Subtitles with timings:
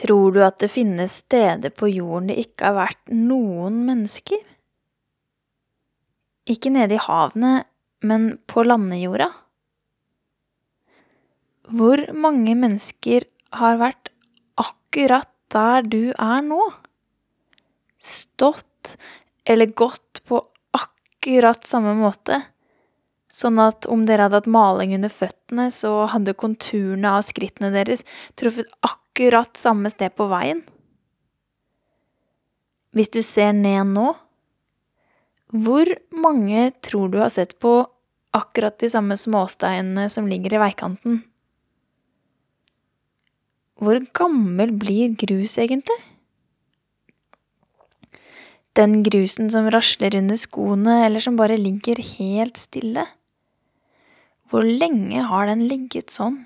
[0.00, 4.40] Tror du at det finnes steder på jorden det ikke har vært noen mennesker?
[6.48, 7.66] Ikke nede i havene,
[8.00, 9.28] men på landejorda?
[11.70, 13.26] Hvor mange mennesker
[13.60, 14.08] har vært
[14.58, 16.62] akkurat der du er nå?
[18.00, 18.96] Stått
[19.44, 20.40] eller gått på
[20.74, 22.40] akkurat samme måte?
[23.30, 28.02] Sånn at om dere hadde hatt maling under føttene, så hadde konturene av skrittene deres
[28.38, 30.64] truffet akkurat samme sted på veien?
[32.90, 34.10] Hvis du ser ned nå,
[35.50, 37.80] hvor mange tror du har sett på
[38.34, 41.22] akkurat de samme småsteinene som ligger i veikanten?
[43.80, 45.96] Hvor gammel blir grus egentlig?
[48.78, 53.06] Den grusen som rasler under skoene, eller som bare ligger helt stille.
[54.50, 56.40] Hvor lenge har den ligget sånn?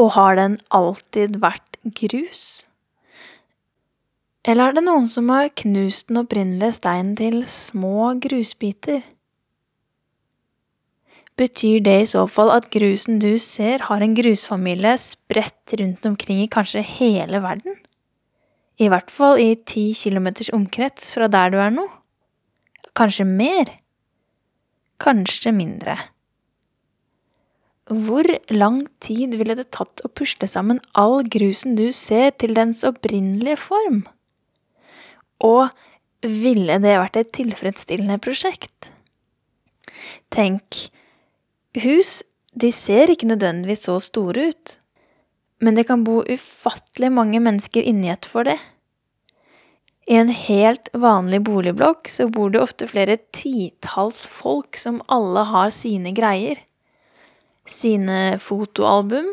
[0.00, 2.64] Og har den alltid vært grus?
[4.46, 9.04] Eller er det noen som har knust den opprinnelige steinen til små grusbiter?
[11.36, 16.40] Betyr det i så fall at grusen du ser, har en grusfamilie spredt rundt omkring
[16.40, 17.76] i kanskje hele verden?
[18.80, 21.84] I hvert fall i ti kilometers omkrets fra der du er nå?
[22.96, 23.76] Kanskje mer?
[25.02, 25.96] Kanskje mindre?
[27.86, 32.82] Hvor lang tid ville det tatt å pusle sammen all grusen du ser, til dens
[32.86, 34.00] opprinnelige form?
[35.44, 35.68] Og
[36.26, 38.90] ville det vært et tilfredsstillende prosjekt?
[40.34, 40.88] Tenk,
[41.84, 42.24] hus,
[42.56, 44.76] de ser ikke nødvendigvis så store ut,
[45.62, 48.58] men det kan bo ufattelig mange mennesker inni et for det.
[50.06, 55.72] I en helt vanlig boligblokk så bor det ofte flere titalls folk som alle har
[55.74, 56.60] sine greier.
[57.66, 59.32] Sine fotoalbum,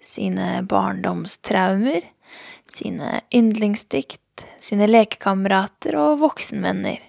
[0.00, 2.08] sine barndomstraumer,
[2.72, 7.02] sine yndlingsdikt, sine lekekamerater og voksenvenner.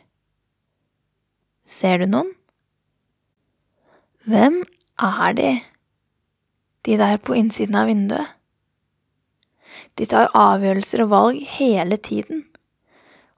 [1.63, 2.33] Ser du noen?
[4.27, 4.61] Hvem
[5.03, 5.51] er de,
[6.83, 8.35] de der på innsiden av vinduet?
[9.95, 12.43] De tar avgjørelser og valg hele tiden,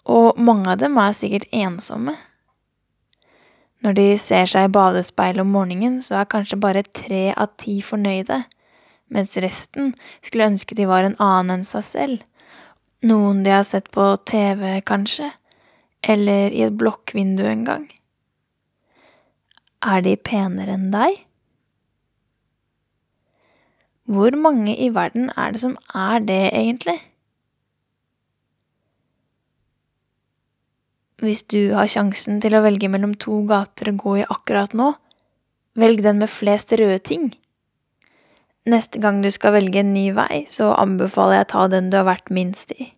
[0.05, 2.15] og mange av dem er sikkert ensomme.
[3.85, 7.79] Når de ser seg i badespeilet om morgenen, så er kanskje bare tre av ti
[7.85, 8.43] fornøyde,
[9.13, 12.23] mens resten skulle ønske de var en annen enn seg selv,
[13.05, 15.29] noen de har sett på TV, kanskje,
[16.01, 17.85] eller i et blokkvindu en gang.
[19.85, 21.21] Er de penere enn deg?
[24.09, 26.97] Hvor mange i verden er det som er det, egentlig?
[31.25, 34.91] Hvis du har sjansen til å velge mellom to gater å gå i akkurat nå,
[35.79, 37.31] velg den med flest røde ting.
[38.69, 41.97] Neste gang du skal velge en ny vei, så anbefaler jeg å ta den du
[41.97, 42.91] har vært minst i.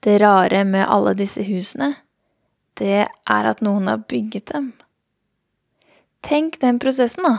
[0.00, 1.92] Det rare med alle disse husene,
[2.80, 4.72] det er at noen har bygget dem.
[6.24, 7.36] Tenk den prosessen, da.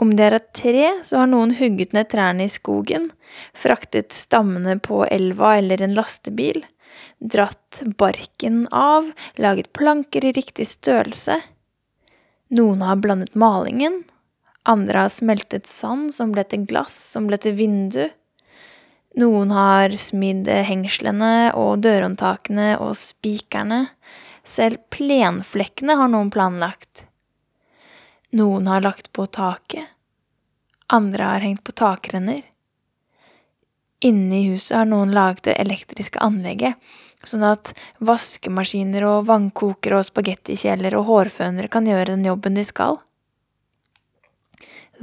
[0.00, 3.10] Om det er et tre, så har noen hugget ned trærne i skogen,
[3.52, 6.62] fraktet stammene på elva eller en lastebil,
[7.18, 11.40] dratt barken av, laget planker i riktig størrelse.
[12.52, 14.02] Noen har blandet malingen,
[14.62, 18.04] andre har smeltet sand som ble til glass, som ble til vindu.
[19.18, 23.86] Noen har smidd hengslene og dørhåndtakene og spikerne.
[24.44, 27.06] Selv plenflekkene har noen planlagt.
[28.32, 29.84] Noen har lagt på taket.
[30.92, 32.40] Andre har hengt på takrenner.
[34.02, 36.74] Inne i huset har noen laget det elektriske anlegget,
[37.22, 37.70] sånn at
[38.02, 42.98] vaskemaskiner og vannkokere og spagettikjeler og hårfønere kan gjøre den jobben de skal.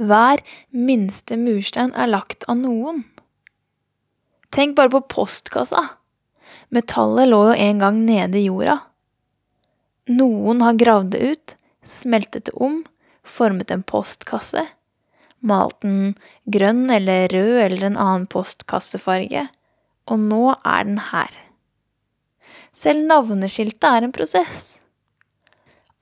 [0.00, 3.02] Hver minste murstein er lagt av noen.
[4.52, 5.82] Tenk bare på postkassa.
[6.74, 8.78] Metallet lå jo en gang nede i jorda.
[10.10, 11.56] Noen har gravd det ut,
[11.86, 12.80] smeltet det om,
[13.24, 14.64] formet en postkasse,
[15.40, 16.14] malt den
[16.52, 19.46] grønn eller rød eller en annen postkassefarge,
[20.10, 21.32] og nå er den her.
[22.76, 24.78] Selv navneskiltet er en prosess.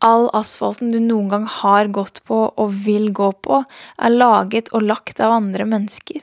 [0.04, 3.62] All asfalten du noen gang har gått på og vil gå på,
[3.98, 6.22] er laget og lagt av andre mennesker.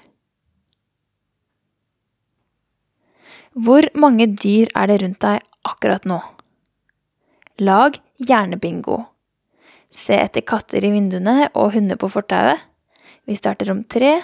[3.55, 6.21] Hvor mange dyr er det rundt deg akkurat nå?
[7.63, 8.97] Lag hjernebingo.
[9.95, 12.59] Se etter katter i vinduene og hunder på fortauet.
[13.25, 14.21] Vi starter om tre,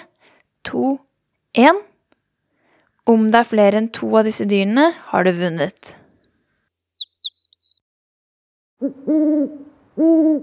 [0.64, 0.98] to,
[1.58, 1.80] én.
[3.06, 5.94] Om det er flere enn to av disse dyrene, har du vunnet.
[8.82, 10.42] Mm-hmm.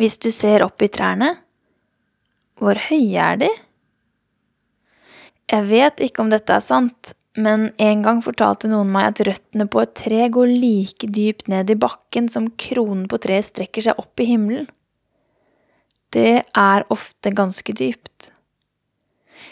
[0.00, 1.34] Hvis du ser opp i trærne,
[2.56, 3.50] hvor høye er de?
[5.52, 9.66] Jeg vet ikke om dette er sant, men en gang fortalte noen meg at røttene
[9.68, 14.00] på et tre går like dypt ned i bakken som kronen på treet strekker seg
[14.00, 14.70] opp i himmelen.
[16.16, 18.30] Det er ofte ganske dypt.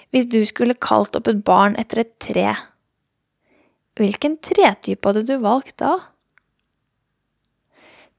[0.09, 2.55] Hvis du skulle kalt opp et barn etter et tre,
[4.01, 5.99] hvilken tretype hadde du valgt da?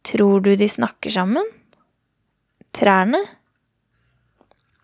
[0.05, 1.55] Tror du de snakker sammen?
[2.79, 3.19] Trærne?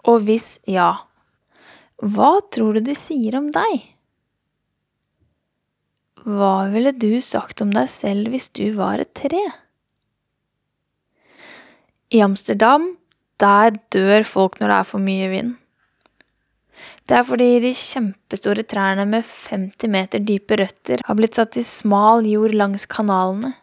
[0.05, 0.91] Og hvis ja,
[2.03, 3.85] hva tror du de sier om deg?
[6.25, 9.41] Hva ville du sagt om deg selv hvis du var et tre?
[12.11, 12.91] I Amsterdam,
[13.41, 15.55] der dør folk når det er for mye vind.
[17.05, 21.63] Det er fordi de kjempestore trærne med 50 meter dype røtter har blitt satt i
[21.65, 23.53] smal jord langs kanalene.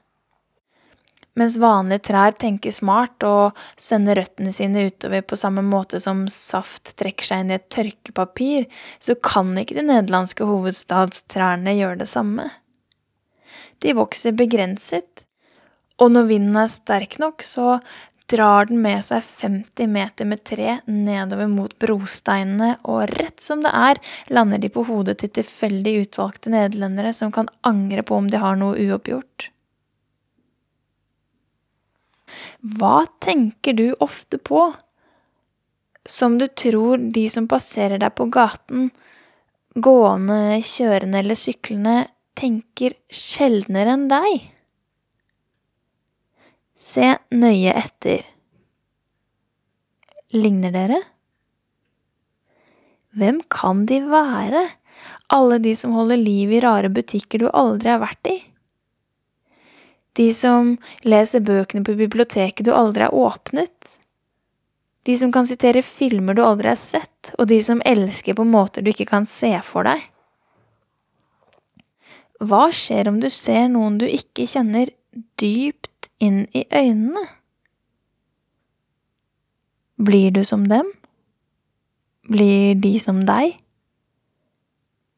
[1.39, 6.93] Mens vanlige trær tenker smart og sender røttene sine utover på samme måte som saft
[7.01, 8.67] trekker seg inn i et tørkepapir,
[9.01, 12.51] så kan ikke de nederlandske hovedstadstrærne gjøre det samme.
[13.81, 15.25] De vokser begrenset,
[16.03, 17.79] og når vinden er sterk nok, så
[18.33, 23.73] drar den med seg 50 meter med tre nedover mot brosteinene, og rett som det
[23.73, 24.01] er,
[24.33, 28.61] lander de på hodet til tilfeldig utvalgte nederlendere som kan angre på om de har
[28.61, 29.52] noe uoppgjort.
[32.79, 34.71] Hva tenker du ofte på,
[36.09, 38.91] som du tror de som passerer deg på gaten,
[39.75, 41.97] gående, kjørende eller syklende,
[42.39, 44.49] tenker sjeldnere enn deg?
[46.83, 48.25] Se nøye etter.
[50.35, 51.03] Ligner dere?
[53.13, 54.63] Hvem kan de være,
[55.33, 58.39] alle de som holder liv i rare butikker du aldri har vært i?
[60.13, 60.75] De som
[61.09, 63.99] leser bøkene på biblioteket du aldri har åpnet?
[65.03, 68.85] De som kan sitere filmer du aldri har sett, og de som elsker på måter
[68.85, 70.05] du ikke kan se for deg?
[72.43, 74.91] Hva skjer om du ser noen du ikke kjenner,
[75.39, 77.25] dypt inn i øynene?
[80.03, 80.89] Blir du som dem?
[82.31, 83.57] Blir de som deg?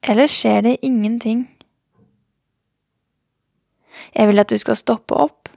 [0.04, 1.46] Eller skjer det ingenting?
[4.12, 5.48] Jeg vil at du skal stoppe opp.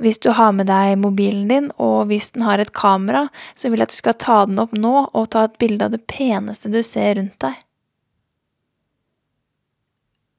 [0.00, 3.80] Hvis du har med deg mobilen din, og hvis den har et kamera, så vil
[3.80, 6.72] jeg at du skal ta den opp nå og ta et bilde av det peneste
[6.72, 7.56] du ser rundt deg.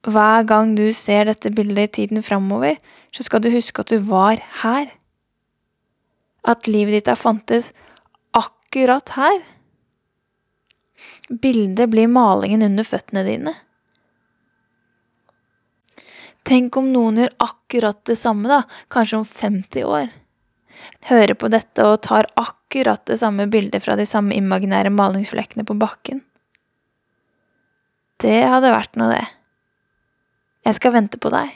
[0.01, 2.79] Hver gang du ser dette bildet i tiden framover,
[3.13, 4.89] så skal du huske at du var her.
[6.41, 7.69] At livet ditt har fantes
[8.33, 9.43] akkurat her.
[11.29, 13.53] Bildet blir malingen under føttene dine.
[16.47, 20.09] Tenk om noen gjør akkurat det samme, da, kanskje om 50 år.
[21.09, 25.77] Hører på dette og tar akkurat det samme bildet fra de samme imaginære malingsflekkene på
[25.81, 26.23] bakken.
[28.21, 29.27] Det hadde vært noe, det.
[30.65, 31.53] Jeg skal vente på deg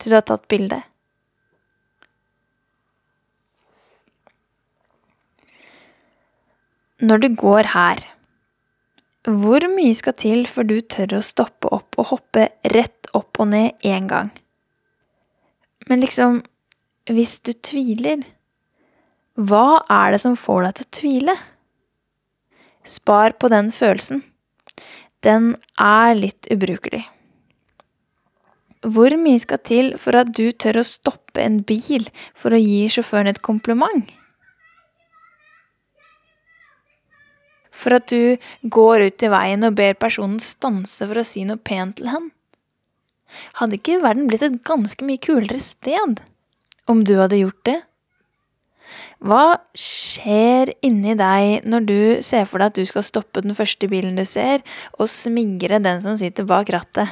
[0.00, 0.84] til du har tatt bildet.
[7.04, 8.00] Når du går her,
[9.26, 13.50] hvor mye skal til før du tør å stoppe opp og hoppe rett opp og
[13.52, 14.30] ned én gang?
[15.86, 16.40] Men liksom,
[17.06, 18.24] hvis du tviler,
[19.36, 21.36] hva er det som får deg til å tvile?
[22.86, 24.24] Spar på den følelsen.
[25.22, 27.04] Den er litt ubrukelig.
[28.86, 32.06] Hvor mye skal til for at du tør å stoppe en bil
[32.38, 34.06] for å gi sjåføren et kompliment?
[37.76, 41.60] for at du går ut i veien og ber personen stanse for å si noe
[41.60, 42.30] pent til ham?
[43.58, 46.20] Hadde ikke verden blitt et ganske mye kulere sted
[46.86, 47.78] om du hadde gjort det?
[49.26, 53.88] Hva skjer inni deg når du ser for deg at du skal stoppe den første
[53.90, 54.62] bilen du ser,
[55.00, 57.10] og smigre den som sitter bak rattet?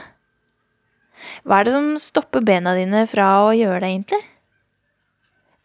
[1.43, 4.23] Hva er det som stopper bena dine fra å gjøre det, egentlig?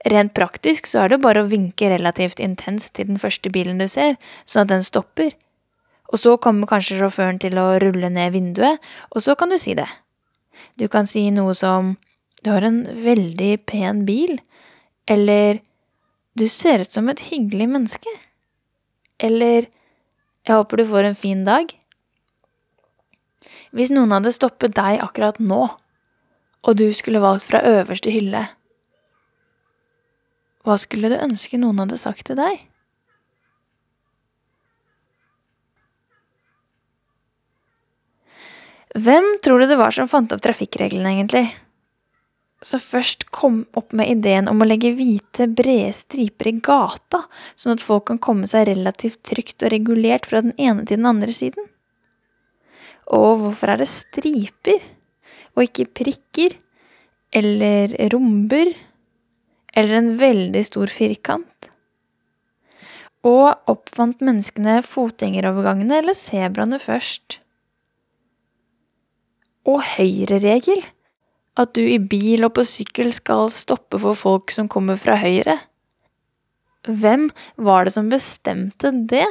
[0.10, 3.88] Rent praktisk så er det bare å vinke relativt intenst til den første bilen du
[3.92, 4.16] ser,
[4.48, 5.34] sånn at den stopper.
[6.10, 8.80] Og så kommer kanskje sjåføren til å rulle ned vinduet,
[9.12, 9.90] og så kan du si det.
[10.80, 11.98] Du kan si noe som
[12.44, 14.38] du har en veldig pen bil,
[15.10, 15.60] eller
[16.40, 18.14] du ser ut som et hyggelig menneske,
[19.20, 19.68] eller
[20.48, 21.68] jeg håper du får en fin dag.
[23.76, 25.66] Hvis noen hadde stoppet deg akkurat nå,
[26.64, 28.46] og du skulle valgt fra øverste hylle,
[30.64, 32.69] hva skulle du ønske noen hadde sagt til deg?
[38.98, 41.50] Hvem tror du det var som fant opp trafikkreglene, egentlig?
[42.62, 47.24] som først kom opp med ideen om å legge hvite, brede striper i gata,
[47.56, 51.10] sånn at folk kan komme seg relativt trygt og regulert fra den ene til den
[51.10, 51.70] andre siden?
[53.16, 54.84] Og hvorfor er det striper,
[55.56, 56.58] og ikke prikker,
[57.36, 58.74] eller romber,
[59.78, 61.72] eller en veldig stor firkant?
[63.28, 67.40] Og oppfant menneskene fotgjengerovergangene eller sebraene først?
[69.68, 70.86] Og høyreregel?
[71.60, 75.58] at du i bil og på sykkel skal stoppe for folk som kommer fra høyre.
[76.88, 77.28] Hvem
[77.60, 79.28] var det som bestemte det?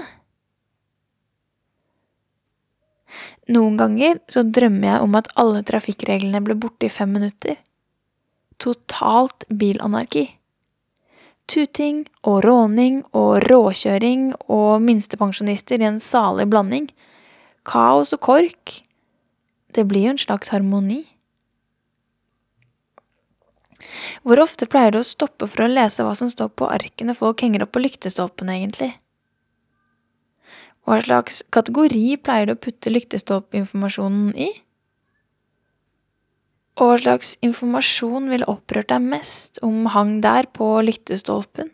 [3.49, 7.57] Noen ganger så drømmer jeg om at alle trafikkreglene ble borte i fem minutter.
[8.61, 10.27] Totalt bilanarki.
[11.49, 16.91] Tuting og råning og råkjøring og minstepensjonister i en salig blanding.
[17.65, 18.77] Kaos og kork.
[19.79, 21.05] Det blir jo en slags harmoni.
[24.27, 27.45] Hvor ofte pleier du å stoppe for å lese hva som står på arkene folk
[27.45, 28.91] henger opp på lyktestolpene, egentlig?
[30.83, 34.49] Hva slags kategori pleier du å putte lyktestolpinformasjonen i?
[36.79, 41.71] Og hva slags informasjon ville opprørt deg mest om hang der på lyktestolpen?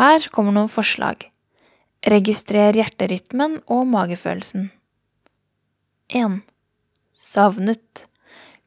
[0.00, 1.26] Her kommer noen forslag.
[2.08, 4.70] Registrer hjerterytmen og magefølelsen.
[6.08, 6.40] 1.
[7.20, 8.06] Savnet.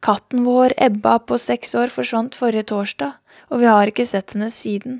[0.04, 3.16] Katten vår, Ebba på seks år, forsvant forrige torsdag,
[3.50, 5.00] og vi har ikke sett henne siden.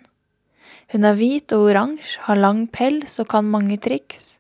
[0.90, 4.40] Hun er hvit og oransje, har lang pels og kan mange triks.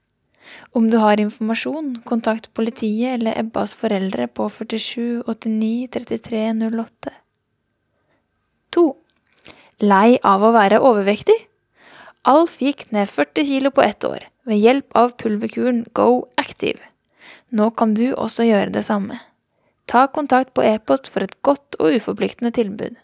[0.73, 7.13] Om du har informasjon, kontakt politiet eller Ebbas foreldre på 47 89 33 08.
[8.73, 8.85] 2.
[9.85, 11.37] Lei av å være overvektig?
[12.33, 16.92] Alf gikk ned 40 kilo på ett år, ved hjelp av pulverkuren Go Active.
[17.53, 19.19] Nå kan du også gjøre det samme.
[19.85, 22.95] Ta kontakt på e-post for et godt og uforpliktende tilbud.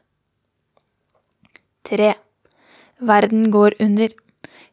[1.86, 2.14] 3.
[3.00, 4.16] Verden går under.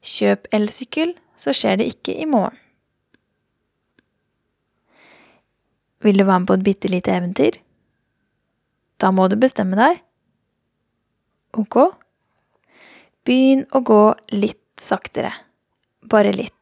[0.07, 2.57] Kjøp elsykkel, så skjer det ikke i morgen.
[6.05, 7.61] Vil du være med på et bitte lite eventyr?
[9.01, 10.01] Da må du bestemme deg.
[11.59, 11.81] Ok?
[13.27, 14.03] Begynn å gå
[14.37, 15.33] litt saktere.
[16.07, 16.56] Bare litt.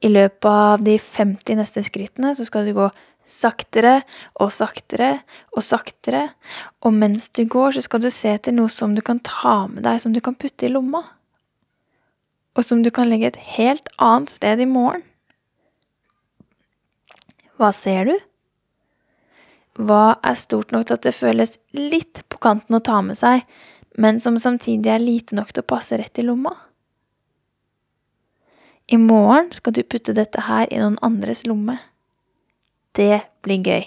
[0.00, 2.88] I løpet av de 50 neste skrittene så skal du gå
[3.30, 4.00] saktere
[4.42, 5.10] og saktere
[5.54, 6.22] og saktere,
[6.82, 9.84] og mens du går, så skal du se etter noe som du kan ta med
[9.86, 11.04] deg, som du kan putte i lomma,
[12.56, 15.04] og som du kan legge et helt annet sted i morgen.
[17.60, 18.16] Hva ser du?
[19.80, 23.44] Hva er stort nok til at det føles litt på kanten å ta med seg,
[24.00, 26.56] men som samtidig er lite nok til å passe rett i lomma?
[28.90, 31.76] I morgen skal du putte dette her i noen andres lomme.
[32.98, 33.84] Det blir gøy.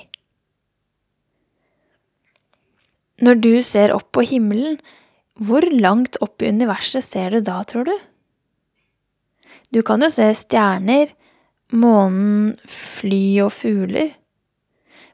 [3.24, 4.78] Når du ser opp på himmelen,
[5.36, 7.96] hvor langt opp i universet ser du da, tror du?
[9.76, 11.12] Du kan jo se stjerner,
[11.74, 14.14] månen, fly og fugler.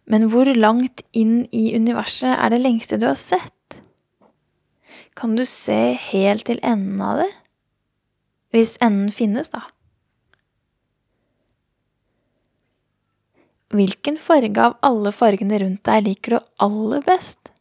[0.10, 3.80] Men hvor langt inn i universet er det lengste du har sett?
[5.18, 7.30] Kan du se helt til enden av det?
[8.54, 9.66] Hvis enden finnes, da.
[13.70, 17.52] Hvilken farge av alle fargene rundt deg liker du aller best?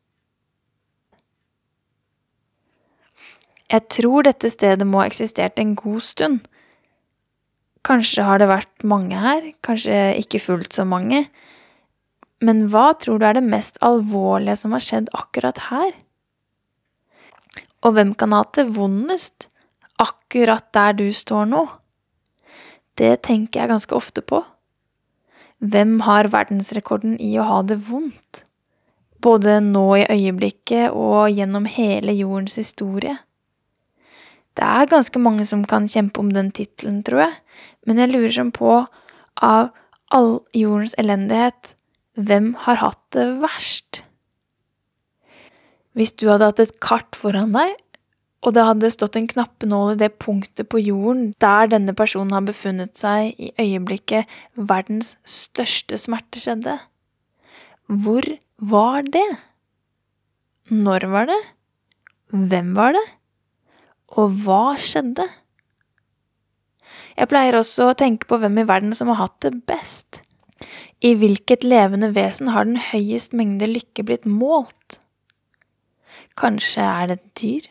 [3.68, 6.46] Jeg tror dette stedet må ha eksistert en god stund.
[7.84, 11.26] Kanskje har det vært mange her, kanskje ikke fullt så mange.
[12.40, 15.92] Men hva tror du er det mest alvorlige som har skjedd akkurat her?
[17.84, 19.50] Og hvem kan ha hatt det vondest
[20.00, 21.66] akkurat der du står nå?
[22.96, 24.40] Det tenker jeg ganske ofte på.
[25.58, 28.44] Hvem har verdensrekorden i å ha det vondt?
[29.18, 33.16] Både nå i øyeblikket og gjennom hele jordens historie.
[34.54, 37.34] Det er ganske mange som kan kjempe om den tittelen, tror jeg,
[37.86, 38.84] men jeg lurer som på,
[39.42, 39.70] av
[40.14, 41.74] all jordens elendighet,
[42.18, 44.02] hvem har hatt det verst?
[45.98, 47.74] Hvis du hadde hatt et kart foran deg
[48.38, 52.44] og det hadde stått en knappenål i det punktet på jorden der denne personen har
[52.46, 56.76] befunnet seg i øyeblikket verdens største smerte skjedde.
[57.88, 58.24] Hvor
[58.58, 59.26] var det?
[60.70, 61.40] Når var det?
[62.30, 63.06] Hvem var det?
[64.20, 65.26] Og hva skjedde?
[67.18, 70.20] Jeg pleier også å tenke på hvem i verden som har hatt det best.
[71.02, 75.00] I hvilket levende vesen har den høyest mengde lykke blitt målt?
[76.38, 77.66] Kanskje er det et dyr?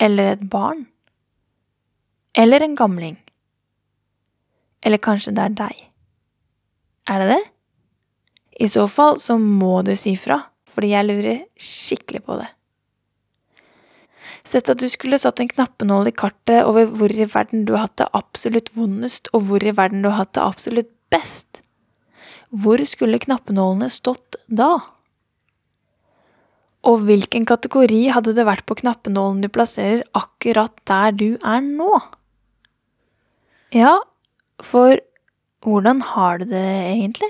[0.00, 0.86] Eller et barn?
[2.32, 3.18] Eller en gamling?
[4.80, 5.82] Eller kanskje det er deg?
[7.10, 7.42] Er det det?
[8.64, 10.38] I så fall så må du si fra,
[10.68, 12.48] fordi jeg lurer skikkelig på det.
[14.46, 17.88] Sett at du skulle satt en knappenål i kartet over hvor i verden du har
[17.88, 21.60] hatt det absolutt vondest, og hvor i verden du har hatt det absolutt best.
[22.50, 24.78] Hvor skulle knappenålene stått da?
[26.88, 31.98] Og hvilken kategori hadde det vært på knappenålen du plasserer akkurat der du er nå?
[33.76, 33.98] Ja,
[34.64, 34.96] for
[35.64, 37.28] hvordan har du det egentlig?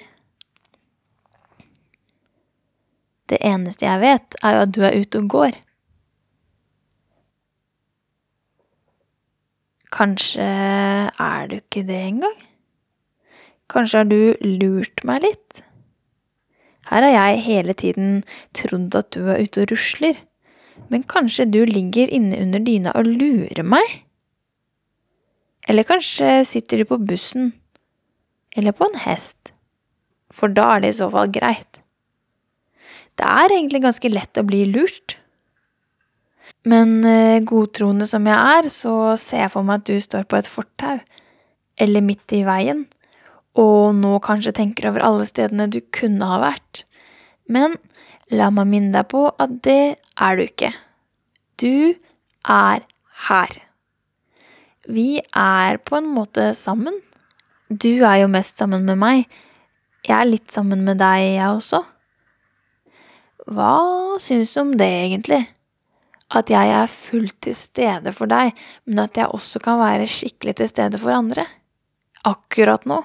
[3.30, 5.59] Det eneste jeg vet, er jo at du er ute og går.
[9.90, 12.38] Kanskje er du ikke det engang?
[13.71, 15.62] Kanskje har du lurt meg litt?
[16.90, 18.23] Her har jeg hele tiden
[18.56, 20.18] trodd at du er ute og rusler,
[20.90, 24.00] men kanskje du ligger inne under dyna og lurer meg?
[25.70, 27.52] Eller kanskje sitter du på bussen,
[28.56, 29.52] eller på en hest,
[30.34, 31.82] for da er det i så fall greit.
[33.21, 35.19] Det er egentlig ganske lett å bli lurt.
[36.67, 40.41] Men eh, godtroende som jeg er, så ser jeg for meg at du står på
[40.41, 40.99] et fortau,
[41.80, 42.84] eller midt i veien,
[43.58, 46.84] og nå kanskje tenker over alle stedene du kunne ha vært.
[47.50, 47.76] Men
[48.30, 50.73] la meg minne deg på at det er du ikke.
[51.60, 51.95] Du
[52.47, 52.84] er
[53.28, 53.54] her.
[54.89, 56.97] Vi er på en måte sammen.
[57.69, 59.25] Du er jo mest sammen med meg.
[60.06, 61.82] Jeg er litt sammen med deg, jeg også.
[63.50, 63.75] Hva
[64.23, 65.45] syns du om det, egentlig?
[66.30, 68.54] at jeg er fullt til stede for deg,
[68.86, 71.47] men at jeg også kan være skikkelig til stede for andre.
[72.26, 73.00] Akkurat nå.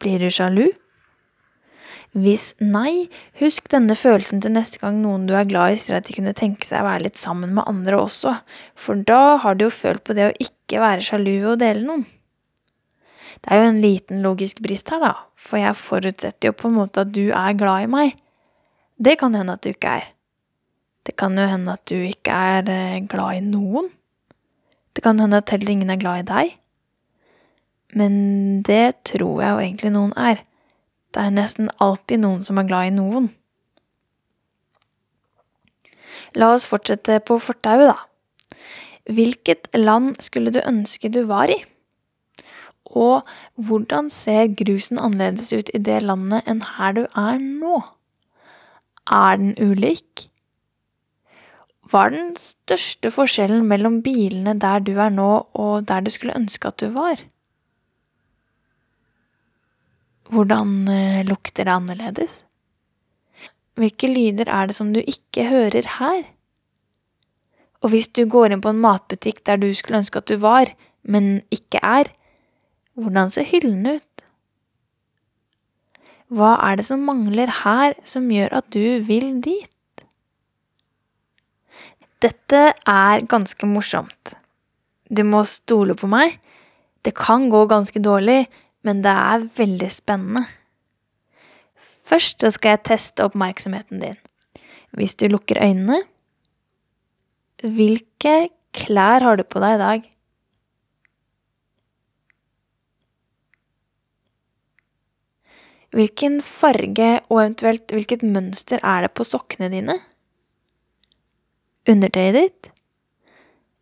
[0.00, 0.70] Blir du sjalu?
[2.10, 3.06] Hvis nei,
[3.38, 6.34] husk denne følelsen til neste gang noen du er glad i sier at de kunne
[6.34, 8.32] tenke seg å være litt sammen med andre også,
[8.74, 11.86] for da har du jo følt på det å ikke være sjalu ved å dele
[11.86, 12.08] noen.
[13.40, 16.76] Det er jo en liten logisk brist her, da, for jeg forutsetter jo på en
[16.80, 18.18] måte at du er glad i meg.
[19.00, 20.10] Det kan hende at du ikke er.
[21.06, 23.88] Det kan jo hende at du ikke er eh, glad i noen.
[24.92, 26.59] Det kan hende at heller ingen er glad i deg.
[27.96, 30.44] Men det tror jeg jo egentlig noen er.
[31.10, 33.30] Det er nesten alltid noen som er glad i noen.
[36.38, 37.98] La oss fortsette på fortauet, da.
[39.10, 41.58] Hvilket land skulle du ønske du var i?
[42.90, 47.80] Og hvordan ser grusen annerledes ut i det landet enn her du er nå?
[49.10, 50.28] Er den ulik?
[51.90, 56.36] Hva er den største forskjellen mellom bilene der du er nå, og der du skulle
[56.38, 57.18] ønske at du var?
[60.30, 62.44] Hvordan eh, lukter det annerledes?
[63.74, 66.22] Hvilke lyder er det som du ikke hører her?
[67.80, 70.70] Og hvis du går inn på en matbutikk der du skulle ønske at du var,
[71.02, 72.10] men ikke er,
[72.94, 74.24] hvordan ser hyllene ut?
[76.30, 80.04] Hva er det som mangler her som gjør at du vil dit?
[82.20, 84.36] Dette er ganske morsomt.
[85.10, 86.36] Du må stole på meg.
[87.02, 88.44] Det kan gå ganske dårlig,
[88.86, 90.44] men det er veldig spennende.
[92.10, 94.16] Først så skal jeg teste oppmerksomheten din.
[94.98, 96.00] Hvis du lukker øynene
[97.60, 100.06] Hvilke klær har du på deg i dag?
[105.94, 109.98] Hvilken farge og eventuelt hvilket mønster er det på sokkene dine?
[111.88, 112.70] undertøyet ditt.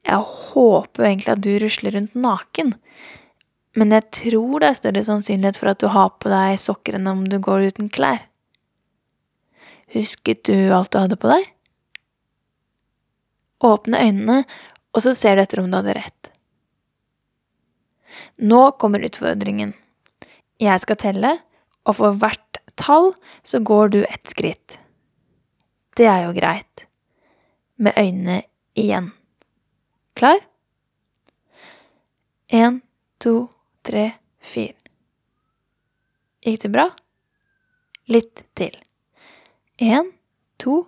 [0.08, 2.74] Jeg håper egentlig at du rusler rundt naken,
[3.78, 7.06] men jeg tror det er større sannsynlighet for at du har på deg sokker enn
[7.10, 8.24] om du går uten klær.
[9.94, 11.46] Husket du alt du hadde på deg?
[13.64, 14.42] Åpne øynene,
[14.94, 16.30] og så ser du etter om du hadde rett.
[18.38, 19.72] Nå kommer utfordringen.
[20.58, 21.32] Jeg skal telle,
[21.86, 23.12] og for hvert tall
[23.46, 24.78] så går du ett skritt.
[25.98, 26.86] Det er jo greit
[27.78, 28.42] med øynene
[28.78, 29.12] igjen.
[30.18, 30.42] Klar?
[32.48, 32.80] En,
[33.22, 33.57] to, tre,
[33.88, 34.74] fire.
[36.44, 36.86] Gikk det bra?
[38.08, 38.76] Litt til.
[39.78, 40.12] En,
[40.56, 40.84] to,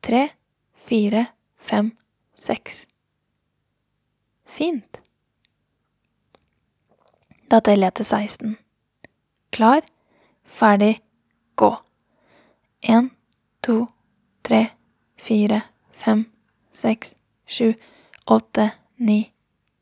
[0.00, 0.28] tre,
[0.74, 1.92] fire, fem,
[2.36, 2.84] seks.
[4.44, 5.00] Fint.
[7.50, 8.56] Da teller jeg til 16.
[9.54, 9.84] Klar,
[10.44, 10.96] ferdig,
[11.56, 11.70] gå.
[12.82, 13.10] Én,
[13.62, 13.84] to,
[14.42, 14.64] tre,
[15.16, 15.60] fire,
[15.92, 16.26] fem,
[16.74, 17.14] seks,
[17.46, 17.74] sju,
[18.26, 19.20] åtte, ni,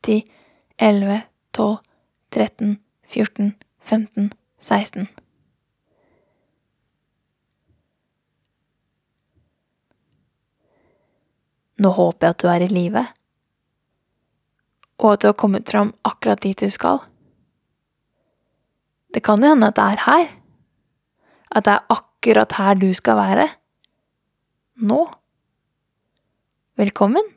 [0.05, 0.21] ti,
[0.77, 1.81] elleve, tolv,
[2.33, 4.31] tretten, fjorten, femten,
[4.63, 5.07] seksten.
[11.83, 13.03] Nå håper jeg at du er i live,
[15.03, 17.01] og at du har kommet fram akkurat dit du skal.
[19.13, 20.31] Det kan jo hende at det er her,
[21.53, 23.49] at det er akkurat her du skal være,
[24.81, 25.01] nå.
[26.79, 27.32] Velkommen!